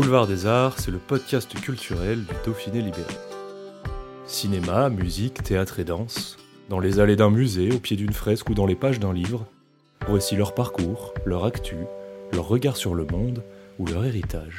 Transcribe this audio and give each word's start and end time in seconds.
Boulevard 0.00 0.26
des 0.26 0.46
Arts, 0.46 0.78
c'est 0.78 0.90
le 0.90 0.96
podcast 0.96 1.52
culturel 1.60 2.24
du 2.24 2.32
Dauphiné 2.46 2.80
libéré. 2.80 3.12
Cinéma, 4.24 4.88
musique, 4.88 5.42
théâtre 5.42 5.78
et 5.78 5.84
danse, 5.84 6.38
dans 6.70 6.80
les 6.80 7.00
allées 7.00 7.16
d'un 7.16 7.28
musée, 7.28 7.70
au 7.70 7.78
pied 7.78 7.98
d'une 7.98 8.14
fresque 8.14 8.48
ou 8.48 8.54
dans 8.54 8.64
les 8.64 8.76
pages 8.76 8.98
d'un 8.98 9.12
livre, 9.12 9.46
voici 10.06 10.36
leur 10.36 10.54
parcours, 10.54 11.12
leur 11.26 11.44
actu, 11.44 11.76
leur 12.32 12.48
regard 12.48 12.78
sur 12.78 12.94
le 12.94 13.04
monde 13.04 13.44
ou 13.78 13.84
leur 13.84 14.02
héritage. 14.06 14.58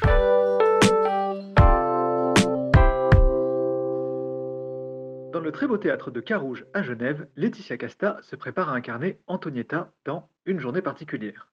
Dans 5.32 5.40
le 5.40 5.50
très 5.50 5.66
beau 5.66 5.76
théâtre 5.76 6.12
de 6.12 6.20
Carouge 6.20 6.66
à 6.72 6.84
Genève, 6.84 7.26
Laetitia 7.34 7.78
Casta 7.78 8.20
se 8.22 8.36
prépare 8.36 8.68
à 8.68 8.74
incarner 8.74 9.18
Antonietta 9.26 9.90
dans 10.04 10.28
Une 10.46 10.60
journée 10.60 10.82
particulière, 10.82 11.48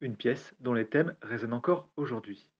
une 0.00 0.14
pièce 0.14 0.54
dont 0.60 0.74
les 0.74 0.86
thèmes 0.86 1.16
résonnent 1.22 1.54
encore 1.54 1.88
aujourd'hui. 1.96 2.51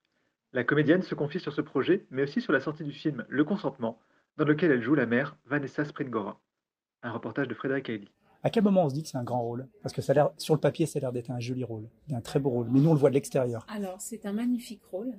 La 0.54 0.64
comédienne 0.64 1.00
se 1.00 1.14
confie 1.14 1.40
sur 1.40 1.54
ce 1.54 1.62
projet, 1.62 2.04
mais 2.10 2.24
aussi 2.24 2.42
sur 2.42 2.52
la 2.52 2.60
sortie 2.60 2.84
du 2.84 2.92
film 2.92 3.24
Le 3.30 3.42
consentement, 3.42 3.98
dans 4.36 4.44
lequel 4.44 4.70
elle 4.70 4.82
joue 4.82 4.94
la 4.94 5.06
mère 5.06 5.38
Vanessa 5.46 5.82
Springora. 5.82 6.38
Un 7.02 7.10
reportage 7.10 7.48
de 7.48 7.54
Frédéric 7.54 7.88
Hailey. 7.88 8.08
À 8.42 8.50
quel 8.50 8.62
moment 8.62 8.84
on 8.84 8.90
se 8.90 8.94
dit 8.94 9.02
que 9.02 9.08
c'est 9.08 9.16
un 9.16 9.24
grand 9.24 9.40
rôle? 9.40 9.66
Parce 9.82 9.94
que 9.94 10.02
ça 10.02 10.12
a 10.12 10.14
l'air, 10.14 10.30
sur 10.36 10.52
le 10.52 10.60
papier, 10.60 10.84
ça 10.84 10.98
a 10.98 11.00
l'air 11.00 11.12
d'être 11.12 11.30
un 11.30 11.40
joli 11.40 11.64
rôle, 11.64 11.88
un 12.12 12.20
très 12.20 12.38
beau 12.38 12.50
rôle. 12.50 12.68
Mais 12.70 12.80
nous, 12.80 12.90
on 12.90 12.92
le 12.92 12.98
voit 12.98 13.08
de 13.08 13.14
l'extérieur. 13.14 13.64
Alors, 13.66 13.98
c'est 13.98 14.26
un 14.26 14.34
magnifique 14.34 14.84
rôle. 14.90 15.14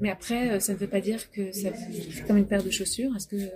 Mais 0.00 0.10
après, 0.10 0.50
euh, 0.50 0.60
ça 0.60 0.72
ne 0.72 0.78
veut 0.78 0.86
pas 0.88 1.00
dire 1.00 1.30
que 1.30 1.52
ça 1.52 1.68
c'est 1.76 2.26
comme 2.26 2.36
une 2.36 2.46
paire 2.46 2.62
de 2.62 2.70
chaussures. 2.70 3.14
Est-ce 3.16 3.28
que 3.28 3.36
euh, 3.36 3.48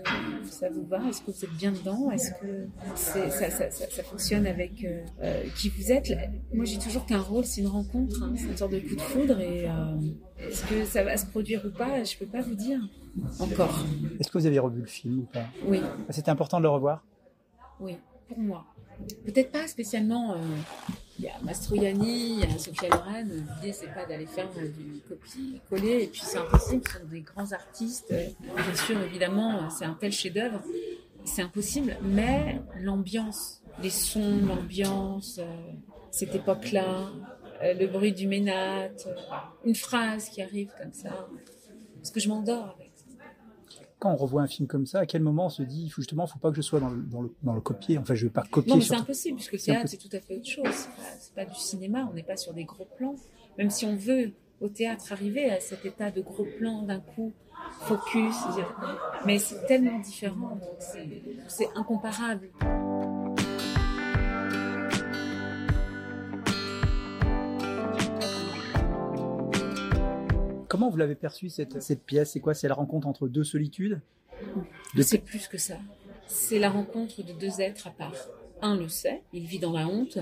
ça 0.51 0.69
vous 0.71 0.85
va? 0.87 1.01
Est-ce 1.09 1.21
que 1.23 1.31
vous 1.31 1.45
êtes 1.45 1.57
bien 1.57 1.73
dedans? 1.73 2.11
Est-ce 2.11 2.31
que 2.41 2.69
ça, 2.97 3.51
ça- 3.51 3.71
ça- 3.71 3.91
ça 3.91 4.03
fonctionne 4.03 4.47
avec 4.47 4.85
euh, 4.85 5.43
qui 5.57 5.69
vous 5.71 5.91
êtes? 5.93 6.13
Moi, 6.53 6.65
j'ai 6.65 6.79
toujours 6.79 7.05
qu'un 7.07 7.21
rôle, 7.21 7.45
c'est 7.45 7.61
une 7.61 7.67
rencontre, 7.67 8.23
hein, 8.23 8.33
c'est 8.37 8.47
une 8.47 8.57
sorte 8.57 8.73
de 8.73 8.79
coup 8.81 8.95
de 8.95 9.01
foudre. 9.01 9.41
Et 9.41 9.69
euh, 9.69 9.97
est-ce 10.49 10.65
que 10.67 10.85
ça 10.85 11.03
va 11.03 11.17
se 11.17 11.27
produire 11.27 11.65
ou 11.67 11.71
pas? 11.71 12.03
Je 12.05 12.17
peux 12.17 12.27
pas 12.27 12.41
vous 12.43 12.55
dire 12.55 12.81
encore. 13.41 13.85
Est-ce 14.21 14.31
que 14.31 14.39
vous 14.39 14.47
avez 14.47 14.59
revu 14.59 14.81
le 14.81 14.87
film 14.87 15.21
ou 15.21 15.27
pas? 15.33 15.45
Oui, 15.67 15.81
C'était 16.11 16.31
important 16.31 16.59
de 16.59 16.63
le 16.63 16.69
revoir? 16.71 17.05
Oui, 17.81 17.97
pour 18.29 18.39
moi. 18.39 18.65
Peut-être 19.27 19.51
pas 19.53 19.67
spécialement. 19.69 20.33
euh, 20.35 20.37
Il 21.19 21.25
y 21.25 21.29
a 21.29 21.33
Mastroianni, 21.43 22.35
il 22.35 22.41
y 22.41 22.45
a 22.45 22.59
Sophia 22.59 22.89
Loren. 22.91 23.29
L'idée, 23.29 23.73
c'est 23.73 23.93
pas 23.93 24.07
d'aller 24.07 24.27
faire 24.27 24.49
euh, 24.57 24.69
du 24.69 25.01
copier-coller. 25.09 26.05
Et 26.05 26.07
puis, 26.07 26.21
c'est 26.23 26.39
impossible. 26.39 26.83
Ce 26.87 26.99
sont 26.99 27.07
des 27.07 27.23
grands 27.23 27.53
artistes. 27.53 28.15
Bien 28.15 28.75
sûr, 28.75 29.01
évidemment, 29.01 29.69
c'est 29.71 29.85
un 29.85 29.95
tel 29.95 30.13
chef-d'œuvre. 30.13 30.63
C'est 31.25 31.43
impossible. 31.43 31.97
Mais 32.03 32.61
l'ambiance, 32.81 33.63
les 33.83 33.91
sons, 33.91 34.41
l'ambiance, 34.47 35.39
euh, 35.41 35.73
cette 36.13 36.35
époque-là, 36.35 37.11
euh, 37.63 37.75
le 37.75 37.87
bruit 37.89 38.13
du 38.13 38.29
ménate, 38.29 39.09
une 39.65 39.75
phrase 39.75 40.29
qui 40.29 40.41
arrive 40.41 40.71
comme 40.81 40.93
ça. 40.93 41.29
Parce 41.97 42.11
que 42.11 42.21
je 42.21 42.29
m'endors 42.29 42.77
avec. 42.77 42.88
Quand 43.99 44.13
on 44.13 44.17
revoit 44.17 44.43
un 44.43 44.47
film 44.47 44.69
comme 44.69 44.87
ça, 44.87 45.01
à 45.01 45.07
quel 45.07 45.23
moment 45.23 45.47
on 45.47 45.51
se 45.51 45.63
dit, 45.63 45.93
justement, 45.95 46.27
faut 46.27 46.39
pas 46.39 46.51
que 46.51 46.57
je 46.57 46.63
sois 46.63 46.79
dans 46.79 46.91
le, 46.91 47.03
dans 47.03 47.23
le, 47.23 47.35
dans 47.43 47.55
le 47.55 47.61
copier. 47.61 47.99
Enfin, 47.99 48.15
je 48.15 48.27
vais 48.27 48.31
pas 48.31 48.45
copier. 48.49 48.71
Non, 48.71 48.79
mais 48.79 48.85
c'est 48.85 48.95
impossible, 48.95 49.37
puisque 49.37 49.55
le 49.55 49.59
théâtre, 49.59 49.89
c'est 49.89 49.97
tout 49.97 50.17
à 50.17 50.21
fait 50.21 50.37
autre 50.37 50.49
chose. 50.49 50.89
C'est 51.19 51.35
pas, 51.35 51.45
pas 51.45 51.51
du 51.51 51.59
cinéma, 51.59 52.09
on 52.11 52.15
n'est 52.15 52.23
pas 52.23 52.37
sur 52.37 52.53
des 52.55 52.65
gros 52.65 52.87
plans. 52.97 53.17
Même 53.59 53.71
si 53.71 53.85
on 53.87 53.97
veut, 53.97 54.33
au 54.61 54.69
théâtre, 54.69 55.13
arriver 55.13 55.51
à 55.51 55.61
cet 55.61 55.85
état 55.85 56.11
de 56.11 56.21
gros 56.21 56.47
plan 56.59 56.83
d'un 56.83 57.01
coup, 57.01 57.33
focus, 57.81 58.37
mais 59.27 59.39
c'est 59.39 59.67
tellement 59.67 59.99
différent, 59.99 60.57
donc 60.57 60.79
c'est 61.49 61.69
incomparable. 61.75 62.49
Comment 70.69 70.91
vous 70.91 70.97
l'avez 70.99 71.15
perçu 71.15 71.49
cette, 71.49 71.81
cette 71.83 72.03
pièce? 72.05 72.33
C'est 72.33 72.41
quoi? 72.41 72.55
C'est 72.55 72.69
la 72.69 72.75
rencontre 72.75 73.07
entre 73.07 73.27
deux 73.29 73.45
solitudes? 73.45 74.01
De- 74.95 75.03
C'est 75.03 75.19
plus 75.19 75.49
que 75.49 75.59
ça. 75.59 75.77
C'est 76.27 76.59
la 76.59 76.71
rencontre 76.71 77.23
de 77.23 77.33
deux 77.33 77.61
êtres 77.61 77.87
à 77.87 77.91
part. 77.91 78.15
Un 78.61 78.77
le 78.77 78.89
sait, 78.89 79.23
il 79.33 79.45
vit 79.47 79.59
dans 79.61 79.73
la 79.73 79.87
honte, 79.89 80.19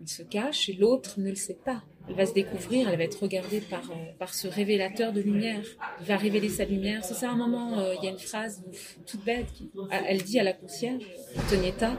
il 0.00 0.08
se 0.08 0.22
cache, 0.22 0.68
et 0.68 0.72
l'autre 0.74 1.20
ne 1.20 1.28
le 1.28 1.34
sait 1.36 1.58
pas. 1.64 1.82
Elle 2.08 2.14
va 2.14 2.24
se 2.24 2.32
découvrir, 2.32 2.88
elle 2.88 2.96
va 2.96 3.04
être 3.04 3.20
regardée 3.22 3.60
par, 3.60 3.90
euh, 3.90 3.94
par 4.18 4.32
ce 4.32 4.48
révélateur 4.48 5.12
de 5.12 5.20
lumière. 5.20 5.60
Il 6.00 6.06
va 6.06 6.16
révéler 6.16 6.48
sa 6.48 6.64
lumière. 6.64 7.04
C'est 7.04 7.14
ça, 7.14 7.28
à 7.28 7.32
un 7.32 7.36
moment, 7.36 7.78
euh, 7.78 7.94
il 8.00 8.04
y 8.04 8.08
a 8.08 8.10
une 8.10 8.18
phrase 8.18 8.62
toute 9.06 9.22
bête. 9.24 9.46
qui- 9.52 9.70
elle 10.08 10.22
dit 10.22 10.38
à 10.40 10.44
la 10.44 10.52
concierge, 10.54 11.04
Antonietta, 11.36 11.92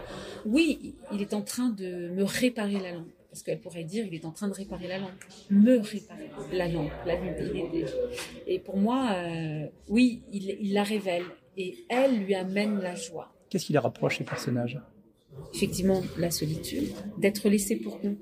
oui, 0.45 0.95
il 1.13 1.22
est 1.22 1.33
en 1.33 1.41
train 1.41 1.69
de 1.69 2.09
me 2.09 2.23
réparer 2.23 2.79
la 2.79 2.94
lampe. 2.94 3.07
Parce 3.31 3.44
qu'elle 3.44 3.62
pourrait 3.62 3.86
dire, 3.86 4.06
il 4.06 4.14
est 4.14 4.25
en 4.25 4.31
train 4.31 4.50
de 4.50 4.53
réparer 4.53 4.88
la 4.90 5.00
lampe. 5.00 5.12
Me 5.50 5.80
réparer 5.80 6.30
la 6.52 6.68
lampe, 6.68 6.92
la 7.06 7.16
Et 8.46 8.59
pour 8.59 8.78
moi, 8.78 9.14
euh, 9.14 9.68
oui, 9.88 10.22
il, 10.34 10.58
il 10.59 10.74
la 10.74 10.84
révèle. 10.84 11.24
Et 11.56 11.78
elle 11.90 12.25
lui 12.25 12.36
amène 12.36 12.80
la 12.80 12.94
joie. 12.96 13.34
Qu'est-ce 13.50 13.66
qui 13.66 13.74
les 13.74 13.80
rapproche 13.80 14.18
ces 14.18 14.25
personnages? 14.25 14.80
Effectivement, 15.53 16.02
la 16.18 16.30
solitude, 16.30 16.90
d'être 17.18 17.47
laissée 17.47 17.78
pour 17.78 18.02
compte. 18.02 18.18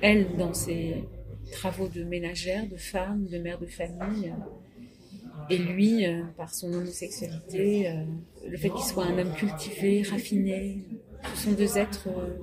Elle, 0.00 0.36
dans 0.36 0.54
ses 0.54 1.04
travaux 1.50 1.88
de 1.88 2.02
ménagère, 2.04 2.66
de 2.68 2.76
femme, 2.76 3.26
de 3.26 3.38
mère 3.38 3.58
de 3.58 3.66
famille, 3.66 4.28
euh, 4.28 5.50
et 5.50 5.58
lui, 5.58 6.06
euh, 6.06 6.22
par 6.36 6.54
son 6.54 6.72
homosexualité, 6.72 7.88
euh, 7.88 8.04
le 8.46 8.56
fait 8.56 8.70
qu'il 8.70 8.84
soit 8.84 9.04
un 9.04 9.18
homme 9.18 9.32
cultivé, 9.34 10.02
raffiné, 10.02 10.84
sont 11.36 11.52
deux 11.52 11.78
êtres 11.78 12.06
euh, 12.08 12.38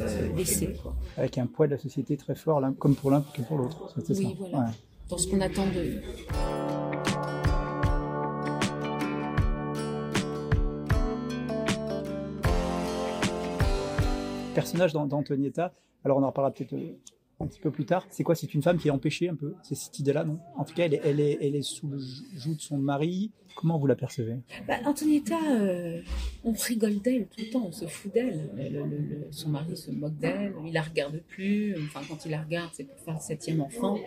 euh, 0.00 0.36
laissés, 0.36 0.74
quoi. 0.82 0.94
Avec 1.16 1.38
un 1.38 1.46
poids 1.46 1.66
de 1.66 1.72
la 1.72 1.78
société 1.78 2.16
très 2.16 2.34
fort, 2.34 2.60
comme 2.78 2.94
pour 2.94 3.10
l'un 3.10 3.22
que 3.34 3.42
pour 3.42 3.58
l'autre. 3.58 3.92
Oui, 4.08 4.14
ça. 4.14 4.22
voilà. 4.38 4.58
Ouais. 4.58 4.64
dans 5.08 5.18
ce 5.18 5.28
qu'on 5.28 5.40
attend 5.40 5.66
d'eux. 5.66 6.00
personnage 14.54 14.92
d'An- 14.92 15.06
d'Antonietta, 15.06 15.72
alors 16.04 16.18
on 16.18 16.22
en 16.22 16.28
reparlera 16.28 16.52
peut-être 16.52 16.72
euh, 16.74 16.96
un 17.40 17.46
petit 17.46 17.60
peu 17.60 17.70
plus 17.70 17.84
tard, 17.86 18.06
c'est 18.10 18.22
quoi? 18.22 18.34
C'est 18.34 18.52
une 18.54 18.62
femme 18.62 18.78
qui 18.78 18.88
est 18.88 18.90
empêchée 18.90 19.28
un 19.28 19.34
peu 19.34 19.54
C'est 19.62 19.74
cette 19.74 19.98
idée-là, 19.98 20.24
non? 20.24 20.38
En 20.56 20.64
tout 20.64 20.74
cas, 20.74 20.84
elle 20.84 20.94
est, 20.94 21.00
elle, 21.04 21.20
est, 21.20 21.38
elle 21.40 21.54
est 21.56 21.62
sous 21.62 21.88
le 21.88 21.98
joug 22.36 22.54
de 22.54 22.60
son 22.60 22.76
mari. 22.78 23.30
Comment 23.56 23.78
vous 23.78 23.86
la 23.88 23.96
percevez? 23.96 24.36
Bah, 24.68 24.74
Antonietta, 24.86 25.36
euh, 25.58 26.00
on 26.44 26.52
rigole 26.52 27.00
d'elle 27.00 27.26
tout 27.26 27.40
le 27.40 27.50
temps, 27.50 27.64
on 27.66 27.72
se 27.72 27.84
fout 27.86 28.12
d'elle. 28.14 28.48
Le- 28.54 28.68
le- 28.84 28.96
le- 28.98 29.26
son 29.32 29.48
mari 29.48 29.76
se 29.76 29.90
moque 29.90 30.16
d'elle, 30.18 30.54
il 30.64 30.72
la 30.72 30.82
regarde 30.82 31.20
plus. 31.28 31.74
Enfin, 31.84 32.00
quand 32.08 32.24
il 32.24 32.30
la 32.30 32.42
regarde, 32.42 32.70
c'est 32.72 32.84
pour 32.84 32.98
faire 33.00 33.14
le 33.14 33.20
septième 33.20 33.60
enfant. 33.60 33.98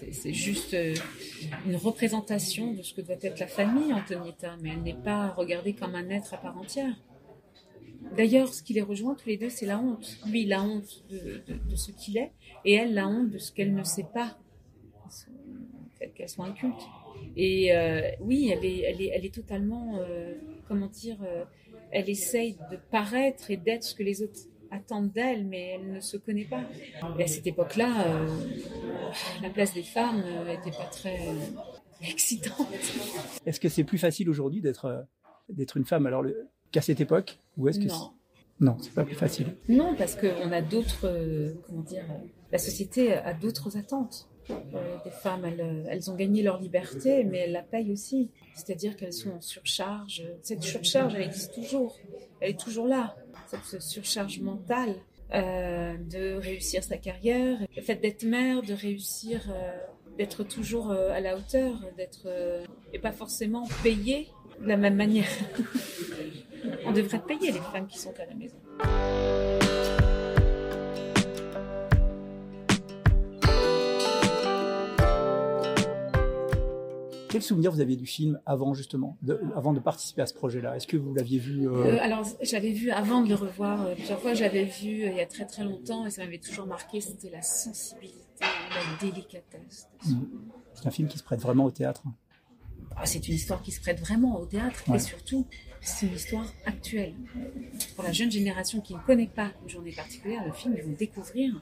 C'est- 0.00 0.12
C'est 0.12 0.32
juste 0.32 0.74
euh, 0.74 0.94
une 1.66 1.76
représentation 1.76 2.72
de 2.72 2.82
ce 2.82 2.92
que 2.92 3.00
doit 3.02 3.16
être 3.20 3.38
la 3.38 3.46
famille, 3.46 3.92
Antonietta, 3.92 4.56
mais 4.62 4.70
elle 4.70 4.82
n'est 4.82 4.94
pas 5.00 5.28
regardée 5.28 5.74
comme 5.74 5.94
un 5.94 6.08
être 6.10 6.34
à 6.34 6.38
part 6.38 6.56
entière. 6.58 6.94
D'ailleurs, 8.16 8.52
ce 8.52 8.62
qui 8.62 8.74
les 8.74 8.82
rejoint 8.82 9.14
tous 9.14 9.28
les 9.28 9.36
deux, 9.36 9.50
c'est 9.50 9.66
la 9.66 9.78
honte. 9.78 10.18
Lui, 10.26 10.44
la 10.44 10.62
honte 10.62 11.04
de, 11.10 11.76
ce 11.76 11.90
qu'il 11.92 12.16
est, 12.16 12.32
et 12.64 12.74
elle, 12.74 12.94
la 12.94 13.08
honte 13.08 13.30
de 13.30 13.38
ce 13.38 13.52
qu'elle 13.52 13.74
ne 13.74 13.82
sait 13.82 14.06
pas, 14.12 14.38
qu'elle 16.14 16.28
soit 16.28 16.46
un 16.46 16.52
culte. 16.52 16.80
Et 17.36 17.74
euh, 17.74 18.10
oui, 18.20 18.50
elle 18.52 18.64
est, 18.64 18.82
elle 18.82 19.24
est, 19.24 19.34
totalement, 19.34 19.98
euh, 19.98 20.34
comment 20.66 20.86
dire, 20.86 21.18
euh, 21.22 21.44
elle 21.90 22.08
essaye 22.08 22.56
de 22.70 22.76
paraître 22.90 23.50
et 23.50 23.56
d'être 23.56 23.84
ce 23.84 23.94
que 23.94 24.02
les 24.02 24.22
autres 24.22 24.40
attendent 24.70 25.12
d'elle, 25.12 25.46
mais 25.46 25.76
elle 25.76 25.92
ne 25.92 26.00
se 26.00 26.16
connaît 26.16 26.44
pas. 26.44 26.62
Et 27.18 27.24
à 27.24 27.26
cette 27.26 27.46
époque-là, 27.46 28.26
la 29.42 29.50
place 29.50 29.74
des 29.74 29.82
femmes 29.82 30.22
n'était 30.46 30.76
pas 30.76 30.84
très 30.84 31.18
excitante. 32.02 32.68
Est-ce 33.46 33.58
que 33.60 33.68
c'est 33.68 33.84
plus 33.84 33.98
facile 33.98 34.28
aujourd'hui 34.28 34.60
d'être 34.60 35.06
d'être 35.48 35.78
une 35.78 35.86
femme? 35.86 36.06
Qu'à 36.72 36.80
cette 36.80 37.00
époque 37.00 37.38
Ou 37.56 37.68
est-ce 37.68 37.78
que 37.80 37.86
Non. 37.88 37.94
c'est- 37.94 38.64
non, 38.64 38.76
c'est 38.80 38.92
pas 38.94 39.04
plus 39.04 39.14
facile. 39.14 39.56
Non, 39.68 39.94
parce 39.96 40.14
qu'on 40.16 40.52
a 40.52 40.60
d'autres, 40.62 41.06
euh, 41.06 41.54
comment 41.66 41.82
dire, 41.82 42.04
euh, 42.10 42.26
la 42.52 42.58
société 42.58 43.12
a 43.14 43.32
d'autres 43.34 43.76
attentes. 43.76 44.28
Euh, 44.50 44.54
des 45.04 45.10
femmes, 45.10 45.44
elles, 45.44 45.84
elles 45.90 46.10
ont 46.10 46.14
gagné 46.14 46.42
leur 46.42 46.58
liberté, 46.58 47.22
mais 47.24 47.38
elles 47.40 47.52
la 47.52 47.62
payent 47.62 47.92
aussi. 47.92 48.30
C'est-à-dire 48.54 48.96
qu'elles 48.96 49.12
sont 49.12 49.30
en 49.32 49.40
surcharge. 49.42 50.22
Cette 50.42 50.62
surcharge, 50.62 51.14
elle 51.14 51.22
existe 51.22 51.52
toujours. 51.54 51.98
Elle 52.40 52.50
est 52.52 52.60
toujours 52.60 52.86
là. 52.86 53.14
Cette 53.64 53.82
surcharge 53.82 54.40
mentale, 54.40 54.94
euh, 55.34 55.96
de 56.10 56.34
réussir 56.36 56.82
sa 56.82 56.96
carrière, 56.96 57.58
le 57.76 57.82
fait 57.82 57.96
d'être 57.96 58.22
mère, 58.24 58.62
de 58.62 58.72
réussir, 58.72 59.46
euh, 59.50 59.76
d'être 60.16 60.44
toujours 60.44 60.90
à 60.92 61.20
la 61.20 61.36
hauteur, 61.36 61.74
d'être 61.98 62.26
et 62.94 62.98
pas 62.98 63.12
forcément 63.12 63.68
payée 63.82 64.28
de 64.62 64.66
la 64.66 64.76
même 64.78 64.96
manière. 64.96 65.28
On 66.88 66.92
devrait 66.92 67.18
payer 67.18 67.52
les 67.52 67.60
femmes 67.60 67.86
qui 67.86 67.98
sont 67.98 68.14
à 68.18 68.24
la 68.24 68.34
maison. 68.34 68.56
Quel 77.28 77.42
souvenir 77.42 77.70
vous 77.70 77.82
aviez 77.82 77.94
du 77.94 78.06
film 78.06 78.40
avant 78.46 78.72
justement, 78.72 79.18
de, 79.20 79.38
avant 79.54 79.74
de 79.74 79.80
participer 79.80 80.22
à 80.22 80.26
ce 80.26 80.32
projet-là? 80.32 80.76
Est-ce 80.76 80.86
que 80.86 80.96
vous 80.96 81.12
l'aviez 81.12 81.38
vu 81.38 81.68
euh... 81.68 81.72
Euh, 81.72 81.98
Alors 82.00 82.26
j'avais 82.40 82.72
vu 82.72 82.90
avant 82.90 83.20
de 83.20 83.28
le 83.28 83.34
revoir 83.34 83.82
euh, 83.86 83.94
plusieurs 83.94 84.18
fois. 84.18 84.32
J'avais 84.32 84.64
vu 84.64 85.06
il 85.06 85.14
y 85.14 85.20
a 85.20 85.26
très 85.26 85.44
très 85.44 85.64
longtemps 85.64 86.06
et 86.06 86.10
ça 86.10 86.24
m'avait 86.24 86.38
toujours 86.38 86.66
marqué. 86.66 87.02
C'était 87.02 87.28
la 87.28 87.42
sensibilité, 87.42 88.16
la 88.40 89.06
délicatesse. 89.06 89.88
Mmh. 90.06 90.14
C'est 90.72 90.86
un 90.86 90.90
film 90.90 91.06
qui 91.06 91.18
se 91.18 91.22
prête 91.22 91.40
vraiment 91.40 91.66
au 91.66 91.70
théâtre. 91.70 92.02
Ah, 93.00 93.06
c'est 93.06 93.26
une 93.28 93.34
histoire 93.34 93.62
qui 93.62 93.70
se 93.70 93.80
prête 93.80 94.00
vraiment 94.00 94.40
au 94.40 94.46
théâtre 94.46 94.82
ouais. 94.88 94.96
et 94.96 95.00
surtout 95.00 95.46
c'est 95.80 96.06
une 96.06 96.14
histoire 96.14 96.46
actuelle. 96.66 97.14
Pour 97.94 98.04
la 98.04 98.12
jeune 98.12 98.30
génération 98.30 98.80
qui 98.80 98.94
ne 98.94 98.98
connaît 98.98 99.28
pas 99.28 99.52
une 99.62 99.68
journée 99.68 99.92
particulière, 99.92 100.44
le 100.44 100.52
film, 100.52 100.74
ils 100.76 100.82
vont 100.82 100.96
découvrir 100.98 101.60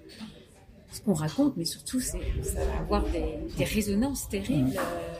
ce 0.90 1.00
qu'on 1.02 1.14
raconte, 1.14 1.56
mais 1.56 1.64
surtout, 1.64 2.00
ça 2.00 2.18
va 2.54 2.78
avoir 2.78 3.04
des, 3.10 3.38
des 3.56 3.64
résonances 3.64 4.28
terribles. 4.28 4.72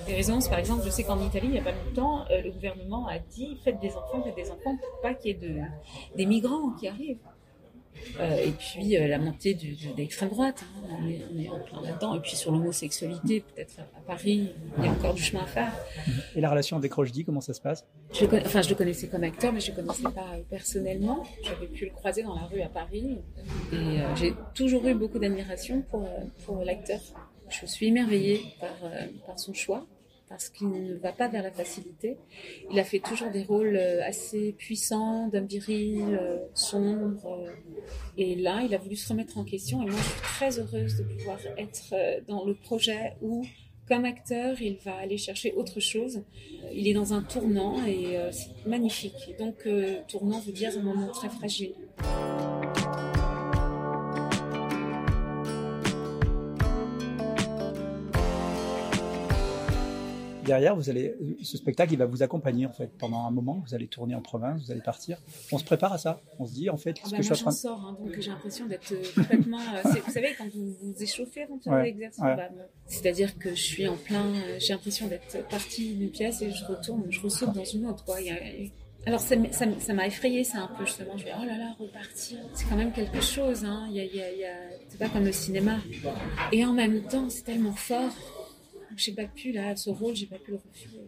Des 0.07 0.15
résonances, 0.15 0.49
par 0.49 0.59
exemple, 0.59 0.83
je 0.85 0.91
sais 0.91 1.05
qu'en 1.05 1.21
Italie, 1.21 1.49
il 1.49 1.53
n'y 1.53 1.59
a 1.59 1.63
pas 1.63 1.73
longtemps, 1.73 2.25
euh, 2.31 2.41
le 2.41 2.53
gouvernement 2.53 3.07
a 3.09 3.19
dit 3.19 3.59
faites 3.65 3.81
des 3.81 3.91
enfants, 3.91 4.23
faites 4.23 4.37
des 4.37 4.51
enfants 4.51 4.77
pour 4.77 5.01
pas 5.03 5.15
qu'il 5.15 5.33
y 5.33 5.35
ait 5.35 5.49
de, 5.49 5.61
des 6.17 6.25
migrants 6.27 6.71
qui 6.71 6.89
arrivent. 6.89 7.19
Euh, 8.21 8.47
et 8.47 8.51
puis 8.53 8.97
euh, 8.97 9.07
la 9.09 9.19
montée 9.19 9.55
du, 9.55 9.75
de, 9.75 9.97
l'extrême 9.97 10.31
droite, 10.31 10.65
hein, 10.65 10.97
on, 11.01 11.09
est, 11.09 11.21
on, 11.33 11.39
est, 11.39 11.49
en 11.49 11.59
plein 11.61 11.83
là-dedans. 11.83 12.15
Et 12.17 12.21
puis 12.21 12.37
sur 12.37 12.51
l'homosexualité, 12.51 13.41
peut-être 13.41 13.81
à, 13.81 14.01
Paris, 14.07 14.53
il 14.79 14.85
y 14.85 14.89
a 14.89 14.91
encore 14.91 15.15
du 15.15 15.23
chemin 15.23 15.43
à 15.43 15.47
faire. 15.47 15.73
Et 16.35 16.41
la 16.41 16.51
relation 16.51 16.77
avec 16.77 16.93
Rochdy, 16.93 17.25
comment 17.25 17.41
ça 17.41 17.53
se 17.53 17.61
passe? 17.61 17.85
Je 18.13 18.25
le, 18.25 18.39
Enfin, 18.39 18.63
je 18.63 18.69
le 18.69 18.75
connaissais 18.75 19.09
comme 19.09 19.25
acteur, 19.25 19.53
mais 19.53 19.61
je 19.61 19.71
ne 19.71 19.77
le 19.77 19.83
connaissais 19.83 20.03
pas 20.03 20.27
personnellement. 20.49 21.25
J'avais 21.43 21.67
pu 21.67 21.85
le 21.87 21.91
croiser 21.91 22.23
dans 22.23 22.35
la 22.35 22.43
rue 22.47 22.63
à 22.63 22.69
Paris. 22.69 23.19
Et 23.73 23.77
euh, 23.77 24.15
j'ai 24.17 24.35
toujours 24.55 24.87
eu 24.87 24.95
beaucoup 24.95 25.19
d'admiration 25.19 25.83
pour, 25.83 26.09
pour 26.45 26.65
l'acteur. 26.65 27.01
Je 27.49 27.67
suis 27.67 27.87
émerveillée 27.87 28.41
par, 28.61 28.75
par 29.27 29.39
son 29.39 29.53
choix 29.53 29.87
parce 30.29 30.49
qu'il 30.49 30.69
ne 30.69 30.95
va 30.95 31.13
pas 31.13 31.29
vers 31.29 31.43
la 31.43 31.51
facilité. 31.51 32.17
Il 32.71 32.79
a 32.79 32.85
fait 32.85 32.99
toujours 32.99 33.31
des 33.31 33.45
rôles 33.45 33.77
assez 33.77 34.53
puissants, 34.53 35.29
d'un 35.29 35.45
viril, 35.45 36.21
sombre. 36.55 37.45
Et 38.19 38.35
là, 38.35 38.63
il 38.65 38.75
a 38.75 38.79
voulu 38.79 38.97
se 38.97 39.09
remettre 39.09 39.39
en 39.39 39.45
question. 39.45 39.83
Et 39.83 39.87
moi, 39.87 39.99
je 39.99 40.11
suis 40.11 40.21
très 40.21 40.59
heureuse 40.59 40.97
de 40.97 41.05
pouvoir 41.05 41.39
être 41.57 41.95
dans 42.27 42.45
le 42.45 42.55
projet 42.55 43.15
où, 43.23 43.45
comme 43.89 44.05
acteur, 44.05 44.61
il 44.61 44.79
va 44.85 44.97
aller 44.97 45.17
chercher 45.17 45.53
autre 45.53 45.79
chose. 45.81 46.23
Il 46.73 46.89
est 46.89 46.95
dans 46.95 47.13
un 47.13 47.23
tournant 47.23 47.85
et 47.87 48.19
c'est 48.33 48.67
magnifique. 48.67 49.37
Donc, 49.39 49.69
tournant 50.09 50.41
veut 50.41 50.53
dire 50.53 50.77
un 50.77 50.83
moment 50.83 51.09
très 51.09 51.29
fragile. 51.29 51.75
Derrière, 60.47 60.77
vous 60.77 60.89
allez, 60.91 61.15
ce 61.43 61.57
spectacle, 61.57 61.93
il 61.93 61.99
va 61.99 62.07
vous 62.07 62.23
accompagner 62.23 62.67
en 62.67 62.73
fait 62.73 62.91
pendant 62.99 63.27
un 63.27 63.31
moment. 63.31 63.63
Vous 63.67 63.75
allez 63.75 63.87
tourner 63.87 64.15
en 64.15 64.21
province, 64.21 64.65
vous 64.65 64.73
allez 64.73 64.81
partir. 64.81 65.19
On 65.53 65.59
se 65.59 65.65
prépare 65.65 65.93
à 65.93 65.99
ça. 65.99 66.21
On 66.39 66.47
se 66.47 66.55
dit 66.55 66.71
en 66.71 66.77
fait, 66.77 66.97
ah 67.05 67.09
bah, 67.11 67.19
que 67.19 67.23
moi, 67.23 67.23
je 67.23 67.35
suis 67.35 67.47
en 67.47 67.51
sors, 67.51 67.81
hein, 67.81 67.97
donc 68.01 68.19
j'ai 68.19 68.31
l'impression 68.31 68.67
d'être 68.67 68.95
complètement. 69.15 69.59
vous 69.85 70.13
savez, 70.13 70.35
quand 70.39 70.49
vous 70.55 70.77
vous 70.81 71.03
échauffez 71.03 71.43
avant 71.43 71.57
de 71.57 71.71
ouais, 71.71 71.85
l'exercice, 71.85 72.23
ouais. 72.23 72.37
bah, 72.37 72.49
c'est-à-dire 72.87 73.39
que 73.39 73.51
je 73.51 73.63
suis 73.63 73.89
en 73.89 73.97
plein. 73.97 74.33
J'ai 74.59 74.73
l'impression 74.73 75.09
d'être 75.09 75.47
partie 75.49 75.95
d'une 75.95 76.11
pièce 76.11 76.43
et 76.43 76.51
je 76.51 76.65
retourne, 76.65 77.05
je 77.11 77.21
ressaute 77.21 77.53
dans 77.53 77.65
une 77.65 77.87
autre. 77.87 78.05
Quoi. 78.05 78.21
Il 78.21 78.27
y 78.27 78.31
a, 78.31 78.37
alors 79.07 79.21
ça, 79.21 79.37
ça, 79.53 79.67
ça 79.79 79.95
m'a 79.95 80.09
effrayé 80.09 80.43
ça 80.43 80.63
un 80.63 80.67
peu 80.67 80.85
justement. 80.85 81.17
Je 81.17 81.25
vais 81.25 81.31
oh 81.41 81.45
là 81.45 81.57
là 81.57 81.77
repartir. 81.79 82.39
C'est 82.55 82.69
quand 82.69 82.75
même 82.75 82.93
quelque 82.93 83.21
chose. 83.21 83.65
Hein. 83.65 83.87
Il 83.89 83.97
y 83.97 84.01
a, 84.01 84.05
il 84.05 84.17
y 84.17 84.21
a, 84.21 84.33
il 84.33 84.39
y 84.41 84.45
a... 84.45 84.55
C'est 84.89 84.99
pas 84.99 85.09
comme 85.09 85.25
le 85.25 85.33
cinéma. 85.33 85.77
Et 86.51 86.65
en 86.65 86.73
même 86.73 87.03
temps, 87.03 87.31
c'est 87.31 87.45
tellement 87.45 87.73
fort 87.73 88.11
j'ai 88.97 89.13
pas 89.13 89.27
pu 89.27 89.53
là 89.53 89.77
ce 89.77 89.91
rôle 89.91 90.15
j'ai 90.15 90.27
pas 90.27 90.39
pu 90.39 90.53
le 90.53 90.57
refuser 90.59 91.01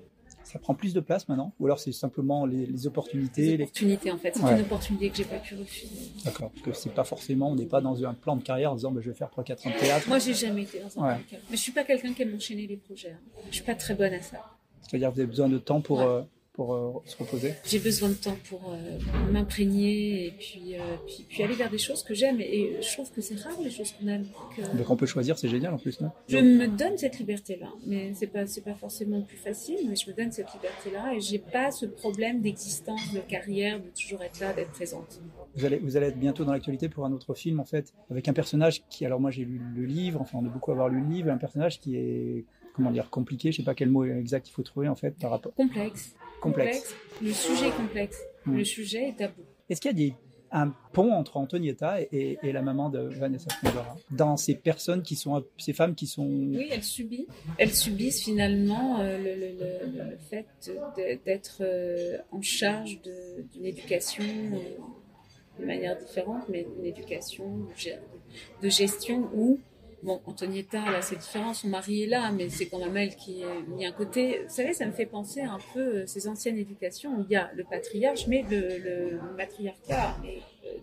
ça 0.44 0.58
prend 0.58 0.74
plus 0.74 0.94
de 0.94 1.00
place 1.00 1.28
maintenant 1.28 1.52
ou 1.60 1.66
alors 1.66 1.78
c'est 1.78 1.92
simplement 1.92 2.46
les, 2.46 2.64
les 2.66 2.86
opportunités 2.86 3.56
les 3.56 3.64
opportunités 3.64 4.06
les... 4.06 4.12
en 4.12 4.18
fait 4.18 4.34
c'est 4.34 4.42
ouais. 4.42 4.54
une 4.54 4.60
opportunité 4.62 5.10
que 5.10 5.16
j'ai 5.16 5.24
pas 5.24 5.38
pu 5.38 5.54
refuser 5.56 5.94
d'accord 6.24 6.50
parce 6.50 6.62
que 6.62 6.72
c'est 6.72 6.94
pas 6.94 7.04
forcément 7.04 7.50
on 7.50 7.54
n'est 7.54 7.66
pas 7.66 7.80
dans 7.80 8.02
un 8.04 8.14
plan 8.14 8.36
de 8.36 8.42
carrière 8.42 8.72
en 8.72 8.76
disant 8.76 8.90
bah, 8.90 9.00
je 9.02 9.10
vais 9.10 9.16
faire 9.16 9.30
3 9.30 9.44
4 9.44 9.66
ans 9.66 9.70
de 9.70 9.78
théâtre 9.78 10.08
moi 10.08 10.18
j'ai 10.18 10.34
jamais 10.34 10.62
été 10.62 10.80
dans 10.80 10.86
un 10.86 11.02
ouais. 11.02 11.14
plan 11.14 11.18
de 11.18 11.22
carrière 11.24 11.46
mais 11.50 11.56
je 11.56 11.62
suis 11.62 11.72
pas 11.72 11.84
quelqu'un 11.84 12.12
qui 12.12 12.22
aime 12.22 12.34
enchaîner 12.34 12.66
les 12.66 12.76
projets 12.76 13.12
hein. 13.12 13.40
je 13.50 13.56
suis 13.56 13.64
pas 13.64 13.74
très 13.74 13.94
bonne 13.94 14.14
à 14.14 14.22
ça 14.22 14.38
c'est 14.82 14.96
à 14.96 14.98
dire 14.98 15.10
vous 15.10 15.20
avez 15.20 15.28
besoin 15.28 15.48
de 15.48 15.58
temps 15.58 15.80
pour 15.80 15.98
ouais. 15.98 16.04
euh, 16.06 16.22
pour 16.58 16.74
euh, 16.74 16.92
se 17.04 17.16
reposer 17.16 17.54
J'ai 17.64 17.78
besoin 17.78 18.08
de 18.08 18.14
temps 18.14 18.36
pour 18.48 18.72
euh, 18.72 18.98
m'imprégner 19.30 20.26
et 20.26 20.30
puis, 20.32 20.74
euh, 20.74 20.78
puis, 21.06 21.24
puis, 21.28 21.44
aller 21.44 21.54
vers 21.54 21.70
des 21.70 21.78
choses 21.78 22.02
que 22.02 22.14
j'aime. 22.14 22.40
Et, 22.40 22.62
et, 22.62 22.82
je 22.82 22.92
trouve 22.94 23.12
que 23.12 23.20
c'est 23.20 23.36
rare 23.36 23.56
les 23.62 23.70
choses 23.70 23.92
qu'on 23.92 24.08
aime. 24.08 24.26
Que... 24.56 24.76
Donc 24.76 24.90
on 24.90 24.96
peut 24.96 25.06
choisir, 25.06 25.38
c'est 25.38 25.48
génial 25.48 25.72
en 25.72 25.78
plus, 25.78 26.00
non? 26.00 26.10
Je 26.26 26.38
me 26.38 26.66
donne 26.66 26.98
cette 26.98 27.20
liberté-là, 27.20 27.68
mais 27.86 28.12
c'est 28.14 28.26
pas 28.26 28.44
c'est 28.48 28.62
pas 28.62 28.74
forcément 28.74 29.22
plus 29.22 29.36
facile. 29.36 29.76
Mais 29.88 29.94
je 29.94 30.10
me 30.10 30.16
donne 30.16 30.32
cette 30.32 30.52
liberté-là 30.52 31.14
et 31.14 31.20
j'ai 31.20 31.38
pas 31.38 31.70
ce 31.70 31.86
problème 31.86 32.40
d'existence, 32.40 33.14
de 33.14 33.20
carrière, 33.20 33.78
de 33.78 33.90
toujours 33.90 34.20
être 34.24 34.40
là, 34.40 34.52
d'être 34.52 34.72
présente. 34.72 35.20
Vous 35.54 35.64
allez 35.64 35.78
vous 35.78 35.96
allez 35.96 36.08
être 36.08 36.18
bientôt 36.18 36.44
dans 36.44 36.52
l'actualité 36.52 36.88
pour 36.88 37.04
un 37.04 37.12
autre 37.12 37.34
film 37.34 37.60
en 37.60 37.66
fait, 37.66 37.94
avec 38.10 38.26
un 38.26 38.32
personnage 38.32 38.82
qui, 38.90 39.06
alors 39.06 39.20
moi 39.20 39.30
j'ai 39.30 39.44
lu 39.44 39.60
le 39.76 39.84
livre, 39.84 40.20
enfin 40.20 40.38
on 40.42 40.44
a 40.44 40.48
beaucoup 40.48 40.72
avoir 40.72 40.88
lu 40.88 41.00
le 41.02 41.08
livre, 41.08 41.30
un 41.30 41.38
personnage 41.38 41.78
qui 41.78 41.94
est 41.94 42.46
comment 42.74 42.90
dire 42.90 43.10
compliqué, 43.10 43.52
je 43.52 43.58
sais 43.58 43.62
pas 43.62 43.76
quel 43.76 43.90
mot 43.90 44.04
exact 44.04 44.48
il 44.48 44.52
faut 44.52 44.64
trouver 44.64 44.88
en 44.88 44.96
fait 44.96 45.16
par 45.20 45.30
rapport. 45.30 45.54
Complexe 45.54 46.16
complexe. 46.40 46.80
complexe. 46.80 46.96
Le 47.22 47.32
sujet 47.32 47.68
est 47.68 47.76
complexe. 47.76 48.18
Mmh. 48.46 48.56
Le 48.56 48.64
sujet 48.64 49.08
est 49.08 49.16
tabou. 49.18 49.42
Est-ce 49.68 49.80
qu'il 49.80 49.90
y 49.90 49.94
a 49.94 50.08
des, 50.08 50.14
un 50.50 50.74
pont 50.92 51.12
entre 51.12 51.36
Antonietta 51.36 52.00
et, 52.00 52.38
et, 52.42 52.52
la 52.52 52.62
maman 52.62 52.88
de 52.88 53.00
Vanessa 53.00 53.50
Spondora 53.50 53.96
dans 54.10 54.36
ces 54.36 54.54
personnes 54.54 55.02
qui 55.02 55.16
sont, 55.16 55.44
ces 55.58 55.72
femmes 55.72 55.94
qui 55.94 56.06
sont. 56.06 56.26
Oui, 56.26 56.68
elles 56.70 56.82
subissent. 56.82 57.26
Elles 57.58 57.74
subissent 57.74 58.22
finalement 58.22 59.00
euh, 59.00 59.18
le, 59.18 59.34
le, 59.34 59.52
le, 59.52 60.10
le, 60.10 60.16
fait 60.16 60.46
d'être 61.24 61.58
euh, 61.60 62.18
en 62.32 62.40
charge 62.42 63.00
d'une 63.52 63.66
éducation 63.66 64.24
euh, 64.24 65.60
de 65.60 65.66
manière 65.66 65.98
différente, 65.98 66.48
mais 66.48 66.66
une 66.78 66.86
éducation 66.86 67.66
de 68.62 68.68
gestion 68.68 69.28
où 69.34 69.58
Bon, 70.02 70.20
Antonietta, 70.26 70.90
là, 70.90 71.02
c'est 71.02 71.16
différent, 71.16 71.52
son 71.54 71.68
mari 71.68 72.04
est 72.04 72.06
là, 72.06 72.30
mais 72.30 72.48
c'est 72.50 72.66
quand 72.68 72.78
même 72.78 72.96
elle 72.96 73.16
qui 73.16 73.42
est 73.42 73.62
mis 73.68 73.84
à 73.84 73.90
côté. 73.90 74.42
Vous 74.46 74.54
savez, 74.54 74.72
ça 74.72 74.86
me 74.86 74.92
fait 74.92 75.06
penser 75.06 75.40
un 75.40 75.58
peu 75.74 76.06
ces 76.06 76.28
anciennes 76.28 76.56
éducations 76.56 77.16
où 77.16 77.24
il 77.28 77.32
y 77.32 77.36
a 77.36 77.50
le 77.54 77.64
patriarche, 77.64 78.28
mais 78.28 78.44
le, 78.48 78.78
le 78.78 79.20
matriarcat. 79.36 80.16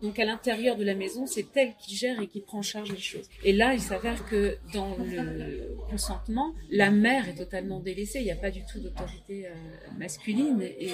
Donc 0.02 0.20
à 0.20 0.26
l'intérieur 0.26 0.76
de 0.76 0.84
la 0.84 0.96
maison, 0.96 1.26
c'est 1.26 1.46
elle 1.56 1.74
qui 1.78 1.96
gère 1.96 2.20
et 2.20 2.28
qui 2.28 2.42
prend 2.42 2.60
en 2.60 2.64
charge 2.64 2.92
les 2.92 3.00
choses. 3.00 3.30
Et 3.44 3.54
là, 3.54 3.74
il 3.74 3.82
s'avère 3.82 4.26
que 4.26 4.58
dans 4.74 4.96
le 4.98 5.76
consentement, 5.90 6.54
la 6.70 6.92
mère 6.92 7.30
est 7.30 7.36
totalement 7.36 7.80
délaissée. 7.80 8.20
Il 8.20 8.26
n'y 8.26 8.32
a 8.32 8.36
pas 8.36 8.52
du 8.52 8.64
tout 8.66 8.80
d'autorité 8.80 9.48
euh, 9.48 9.52
masculine. 9.98 10.62
Et 10.62 10.90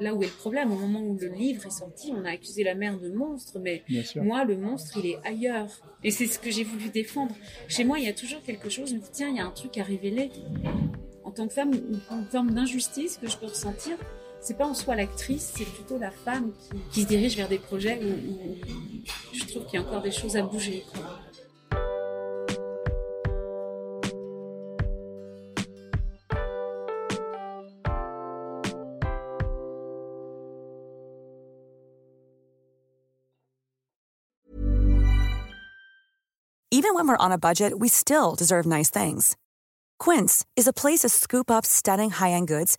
là 0.00 0.14
où 0.14 0.22
est 0.22 0.26
le 0.26 0.32
problème, 0.32 0.72
au 0.72 0.76
moment 0.76 1.00
où 1.00 1.16
le 1.18 1.28
livre 1.28 1.66
est 1.66 1.70
sorti, 1.70 2.12
on 2.14 2.24
a 2.24 2.30
accusé 2.30 2.64
la 2.64 2.74
mère 2.74 2.98
de 2.98 3.10
monstre, 3.10 3.58
mais 3.58 3.82
moi, 4.16 4.44
le 4.44 4.56
monstre, 4.56 4.98
il 4.98 5.10
est 5.10 5.18
ailleurs. 5.24 5.80
Et 6.04 6.10
c'est 6.10 6.26
ce 6.26 6.38
que 6.38 6.50
j'ai 6.50 6.64
voulu 6.64 6.88
défendre. 6.90 7.34
Chez 7.68 7.84
moi, 7.84 7.98
il 7.98 8.04
y 8.04 8.08
a 8.08 8.12
toujours 8.12 8.42
quelque 8.42 8.68
chose. 8.68 8.90
Je 8.90 8.94
me 8.94 9.00
dis, 9.00 9.10
tiens, 9.12 9.28
il 9.28 9.36
y 9.36 9.40
a 9.40 9.46
un 9.46 9.50
truc 9.50 9.78
à 9.78 9.82
révéler. 9.82 10.30
En 11.24 11.30
tant 11.30 11.46
que 11.46 11.54
femme, 11.54 11.72
une 11.74 12.26
forme 12.30 12.52
d'injustice 12.52 13.18
que 13.18 13.28
je 13.28 13.36
peux 13.36 13.46
ressentir 13.46 13.96
c'est 14.40 14.56
pas 14.56 14.66
en 14.66 14.74
soi 14.74 14.96
l'actrice, 14.96 15.52
c'est 15.56 15.64
plutôt 15.64 15.98
la 15.98 16.10
femme 16.10 16.52
qui, 16.90 17.02
se 17.02 17.06
dirige 17.06 17.36
vers 17.36 17.48
des 17.48 17.58
projets 17.58 18.00
où, 18.02 18.08
où 18.08 19.34
je 19.34 19.44
trouve 19.46 19.64
qu'il 19.66 19.80
y 19.80 19.82
a 19.82 19.86
encore 19.86 20.02
des 20.02 20.10
choses 20.10 20.36
à 20.36 20.42
bouger. 20.42 20.84
Even 36.70 36.94
when 36.94 37.08
we're 37.08 37.16
on 37.18 37.32
a 37.32 37.38
budget, 37.38 37.78
we 37.78 37.88
still 37.88 38.36
deserve 38.36 38.64
nice 38.64 38.88
things. 38.88 39.36
Quince 39.98 40.44
is 40.54 40.68
a 40.68 40.72
place 40.72 41.00
to 41.00 41.08
scoop 41.08 41.50
up 41.50 41.66
stunning 41.66 42.10
high-end 42.10 42.46
goods 42.46 42.78